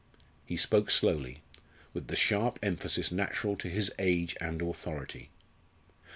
He 0.47 0.57
spoke 0.57 0.89
slowly, 0.89 1.43
with 1.93 2.07
the 2.07 2.15
sharp 2.15 2.57
emphasis 2.63 3.11
natural 3.11 3.55
to 3.57 3.69
his 3.69 3.91
age 3.99 4.35
and 4.39 4.59
authority. 4.59 5.29